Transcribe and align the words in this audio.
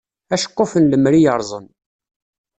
Aceqquf 0.33 0.71
n 0.77 0.89
lemri 0.91 1.19
yerẓen. 1.23 1.65